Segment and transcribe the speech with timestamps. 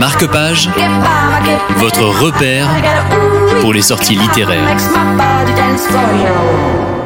[0.00, 0.70] Marque-Page,
[1.76, 2.66] votre repère
[3.60, 4.74] pour les sorties littéraires.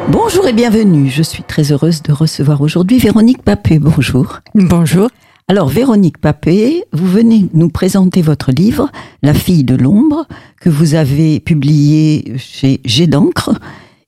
[0.07, 1.09] Bonjour et bienvenue.
[1.09, 3.79] Je suis très heureuse de recevoir aujourd'hui Véronique Papé.
[3.79, 4.39] Bonjour.
[4.53, 5.09] Bonjour.
[5.49, 8.89] Alors, Véronique Papé, vous venez nous présenter votre livre,
[9.21, 10.25] La fille de l'ombre,
[10.61, 13.51] que vous avez publié chez G d'encre,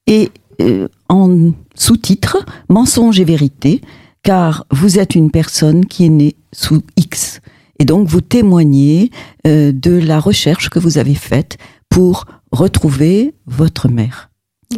[0.08, 0.32] et
[0.62, 3.82] euh, en sous-titre, Mensonge et vérité,
[4.24, 7.42] car vous êtes une personne qui est née sous X.
[7.80, 9.12] Et donc, vous témoignez
[9.46, 11.58] euh, de la recherche que vous avez faite
[11.90, 14.30] pour retrouver votre mère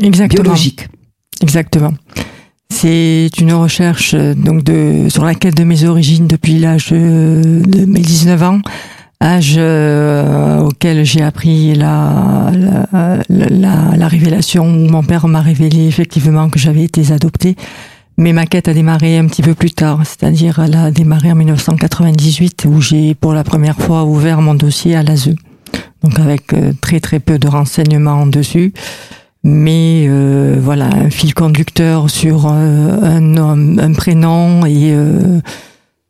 [0.02, 0.44] Exactement.
[0.44, 0.88] biologique.
[1.41, 1.94] Exactement.
[2.72, 7.62] C'est une recherche euh, donc de sur la quête de mes origines depuis l'âge euh,
[7.62, 8.62] de mes 19 ans,
[9.22, 15.88] âge euh, auquel j'ai appris la la, la la révélation où mon père m'a révélé
[15.88, 17.55] effectivement que j'avais été adoptée.
[18.20, 21.36] Mais ma quête a démarré un petit peu plus tard, c'est-à-dire elle a démarré en
[21.36, 25.36] 1998 où j'ai pour la première fois ouvert mon dossier à l'ASE.
[26.04, 28.73] Donc avec euh, très très peu de renseignements dessus
[29.45, 34.94] mais euh, voilà un fil conducteur sur euh, un nom, un prénom et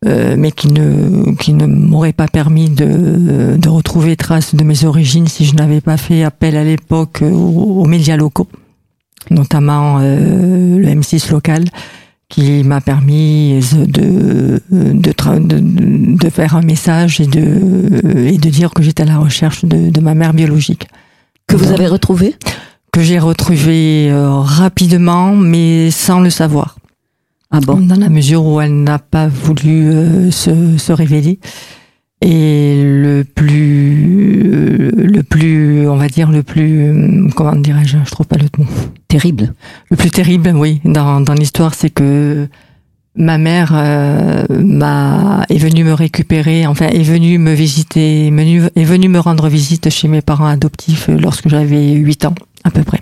[0.03, 5.27] mais qui ne qui ne m'aurait pas permis de de retrouver trace de mes origines
[5.27, 8.47] si je n'avais pas fait appel à l'époque aux, aux médias locaux,
[9.29, 11.65] notamment euh, le M6 local
[12.29, 15.59] qui m'a permis de de, tra- de
[16.15, 19.89] de faire un message et de et de dire que j'étais à la recherche de,
[19.89, 20.87] de ma mère biologique
[21.47, 22.35] Que vous avez retrouvé
[22.91, 26.75] que j'ai retrouvé euh, rapidement, mais sans le savoir.
[27.51, 27.79] Ah bon?
[27.79, 31.39] Dans la mesure où elle n'a pas voulu euh, se, se révéler.
[32.21, 38.11] Et le plus, euh, le plus, on va dire le plus, euh, comment dirais-je, je
[38.11, 38.65] trouve pas le mot.
[39.07, 39.53] Terrible.
[39.89, 42.47] Le plus terrible, oui, dans, dans l'histoire, c'est que
[43.15, 49.07] ma mère euh, m'a est venue me récupérer, enfin est venue me visiter, est venue,
[49.09, 53.01] me rendre visite chez mes parents adoptifs lorsque j'avais 8 ans à peu près.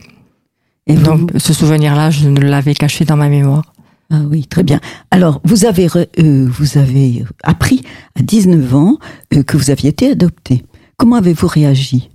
[0.86, 3.74] Et vous- Donc ce souvenir-là, je ne l'avais caché dans ma mémoire.
[4.10, 4.80] Ah oui, très bien.
[5.12, 7.82] Alors, vous avez, euh, vous avez appris
[8.18, 8.98] à 19 ans
[9.34, 10.64] euh, que vous aviez été adopté.
[10.96, 12.10] Comment avez-vous réagi?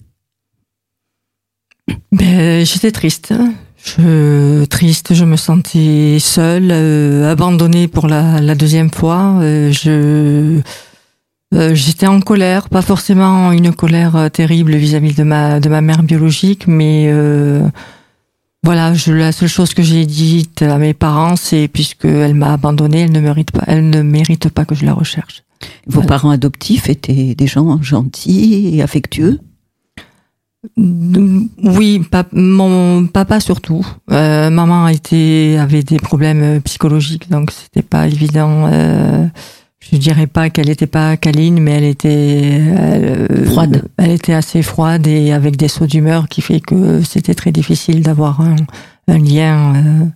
[2.12, 3.34] Ben, j'étais triste.
[3.84, 9.38] Je, triste, je me sentais seule, euh, abandonnée pour la, deuxième fois.
[9.40, 10.60] Euh, je,
[11.54, 16.02] euh, j'étais en colère, pas forcément une colère terrible vis-à-vis de ma de ma mère
[16.02, 17.12] biologique, mais
[18.64, 22.52] voilà, je, la seule chose que j'ai dite à mes parents, c'est puisque elle m'a
[22.52, 25.42] abandonnée, elle ne mérite pas, elle ne mérite pas que je la recherche.
[25.86, 26.08] Vos Voilà.
[26.08, 29.40] parents adoptifs étaient des gens gentils et affectueux?
[30.76, 32.00] Oui,
[32.32, 33.84] mon papa surtout.
[34.12, 38.68] Euh, maman a été avait des problèmes psychologiques, donc c'était pas évident.
[38.72, 39.26] Euh,
[39.90, 43.88] je dirais pas qu'elle était pas câline, mais elle était elle, Froide.
[43.96, 48.02] Elle était assez froide et avec des sauts d'humeur qui fait que c'était très difficile
[48.02, 48.56] d'avoir un,
[49.08, 50.06] un lien euh,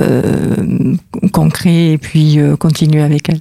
[0.00, 0.96] euh,
[1.32, 3.40] concret et puis euh, continuer avec elle.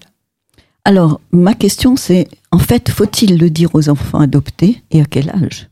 [0.86, 5.30] Alors, ma question c'est, en fait, faut-il le dire aux enfants adoptés et à quel
[5.30, 5.70] âge?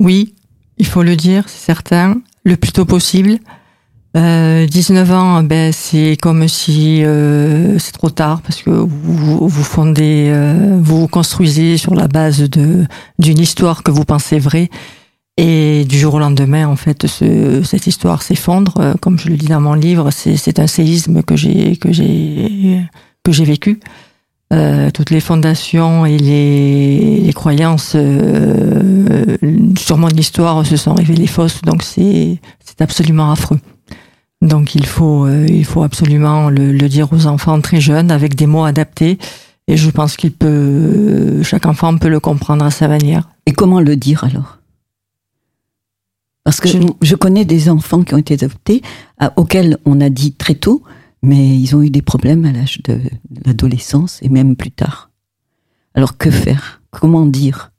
[0.00, 0.34] Oui,
[0.78, 3.38] il faut le dire, c'est certain, le plus tôt possible.
[4.18, 10.28] Euh, 19 ans, ben c'est comme si euh, c'est trop tard parce que vous fondez,
[10.30, 12.84] euh, vous construisez sur la base de
[13.20, 14.70] d'une histoire que vous pensez vraie
[15.38, 18.74] et du jour au lendemain, en fait, ce, cette histoire s'effondre.
[18.80, 22.82] Euh, Comme je le dis dans mon livre, c'est un séisme que j'ai que j'ai
[23.22, 23.78] que j'ai vécu.
[24.52, 29.36] Euh, toutes les fondations et les, croyances euh,
[29.78, 32.40] sur mon histoire se sont révélées fausses, donc c'est
[32.80, 33.60] absolument affreux.
[34.40, 38.34] Donc il faut euh, il faut absolument le, le dire aux enfants très jeunes avec
[38.36, 39.18] des mots adaptés.
[39.66, 43.28] Et je pense qu'il peut chaque enfant peut le comprendre à sa manière.
[43.46, 44.58] Et comment le dire alors?
[46.44, 47.14] Parce que Je- je...
[47.16, 48.80] connais des enfants qui ont été adoptés,
[49.18, 50.82] à- auxquels on a dit très tôt,
[51.22, 55.10] mais ils ont eu des problèmes à l'âge de, de l'adolescence et même plus tard.
[55.94, 56.80] Alors que faire?
[56.90, 57.72] Comment dire?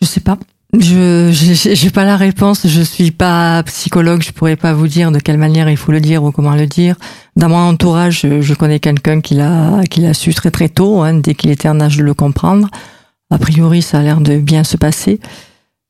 [0.00, 0.38] Je sais pas.
[0.76, 2.66] Je j'ai pas la réponse.
[2.66, 4.22] Je suis pas psychologue.
[4.22, 6.66] Je pourrais pas vous dire de quelle manière il faut le dire ou comment le
[6.66, 6.96] dire.
[7.36, 11.00] Dans mon entourage, je, je connais quelqu'un qui l'a qui l'a su très très tôt,
[11.00, 12.68] hein, dès qu'il était en âge de le comprendre.
[13.30, 15.20] A priori, ça a l'air de bien se passer.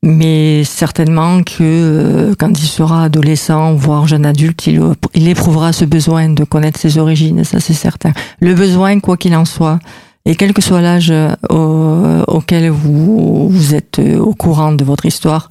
[0.05, 4.81] Mais certainement que euh, quand il sera adolescent, voire jeune adulte, il,
[5.15, 8.13] il éprouvera ce besoin de connaître ses origines, ça c'est certain.
[8.41, 9.81] Le besoin, quoi qu'il en soit,
[10.25, 14.85] et quel que soit l'âge euh, au- auquel vous, vous êtes euh, au courant de
[14.85, 15.49] votre histoire,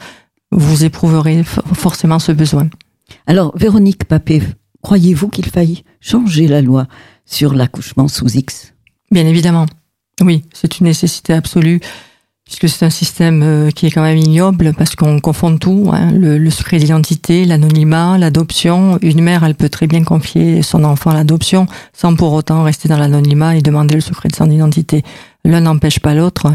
[0.51, 2.69] vous éprouverez forcément ce besoin.
[3.25, 4.41] Alors, Véronique Papé,
[4.81, 6.87] croyez-vous qu'il faille changer la loi
[7.25, 8.73] sur l'accouchement sous X?
[9.11, 9.65] Bien évidemment.
[10.21, 11.79] Oui, c'est une nécessité absolue
[12.47, 16.11] puisque c'est un système euh, qui est quand même ignoble parce qu'on confond tout, hein,
[16.11, 18.97] le, secret d'identité, l'anonymat, l'adoption.
[19.01, 22.87] Une mère, elle peut très bien confier son enfant à l'adoption sans pour autant rester
[22.87, 25.03] dans l'anonymat et demander le secret de son identité.
[25.43, 26.47] L'un n'empêche pas l'autre.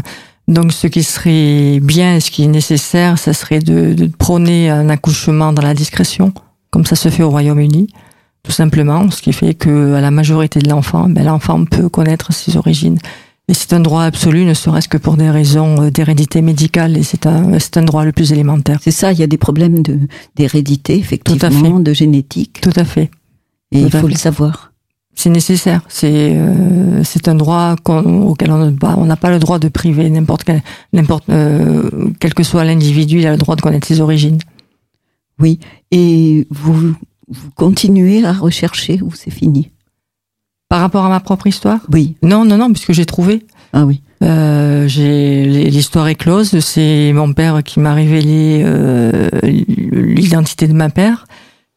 [0.47, 4.89] Donc ce qui serait bien, ce qui est nécessaire, ça serait de, de prôner un
[4.89, 6.33] accouchement dans la discrétion,
[6.71, 7.87] comme ça se fait au Royaume-Uni,
[8.43, 12.33] tout simplement, ce qui fait que à la majorité de l'enfant, ben, l'enfant peut connaître
[12.33, 12.97] ses origines.
[13.49, 17.25] Et c'est un droit absolu, ne serait-ce que pour des raisons d'hérédité médicale, et c'est
[17.25, 18.79] un, c'est un droit le plus élémentaire.
[18.81, 19.99] C'est ça, il y a des problèmes de,
[20.35, 22.61] d'hérédité, effectivement, de génétique.
[22.61, 23.11] Tout à fait.
[23.73, 24.71] Et il faut le savoir.
[25.15, 25.81] C'est nécessaire.
[25.89, 30.09] C'est euh, c'est un droit auquel on n'a on n'a pas le droit de priver
[30.09, 34.01] n'importe quel n'importe euh, quel que soit l'individu, il a le droit de connaître ses
[34.01, 34.39] origines.
[35.39, 35.59] Oui.
[35.91, 36.95] Et vous
[37.27, 39.69] vous continuez à rechercher ou c'est fini?
[40.73, 41.81] Par rapport à ma propre histoire?
[41.91, 42.15] Oui.
[42.23, 43.45] Non, non, non, puisque j'ai trouvé.
[43.73, 44.01] Ah oui.
[44.23, 46.59] Euh, j'ai l'histoire est close.
[46.61, 51.27] C'est mon père qui m'a révélé euh, l'identité de ma père,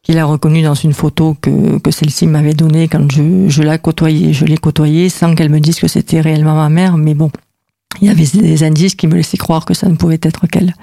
[0.01, 3.77] qu'il a reconnu dans une photo que, que celle-ci m'avait donnée quand je, je la
[3.77, 4.33] côtoyais.
[4.33, 7.29] Je l'ai côtoyée sans qu'elle me dise que c'était réellement ma mère, mais bon,
[8.01, 10.73] il y avait des indices qui me laissaient croire que ça ne pouvait être qu'elle.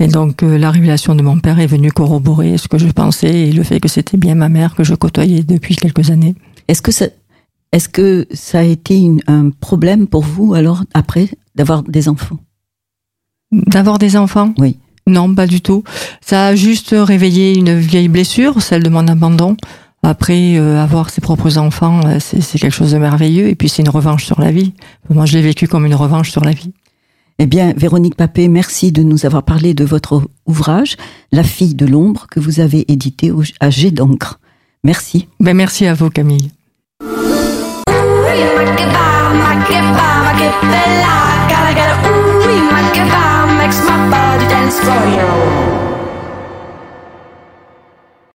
[0.00, 3.48] Et donc euh, la révélation de mon père est venue corroborer ce que je pensais
[3.48, 6.34] et le fait que c'était bien ma mère que je côtoyais depuis quelques années.
[6.68, 7.06] Est-ce que ça,
[7.72, 12.38] est-ce que ça a été un problème pour vous alors après d'avoir des enfants?
[13.52, 14.54] D'avoir des enfants?
[14.58, 14.78] Oui.
[15.06, 15.84] Non, pas du tout.
[16.20, 19.56] Ça a juste réveillé une vieille blessure, celle de mon abandon.
[20.02, 23.48] Après, euh, avoir ses propres enfants, euh, c'est quelque chose de merveilleux.
[23.48, 24.74] Et puis, c'est une revanche sur la vie.
[25.10, 26.72] Moi, je l'ai vécu comme une revanche sur la vie.
[27.38, 30.96] Eh bien, Véronique Papé, merci de nous avoir parlé de votre ouvrage,
[31.32, 34.40] La fille de l'ombre, que vous avez édité à G d'encre.
[34.84, 35.28] Merci.
[35.40, 36.50] Ben, merci à vous, Camille.
[39.68, 44.48] get bomb, I get the lock, gotta get ooh, my get bomb, makes my body
[44.48, 45.77] dance for you.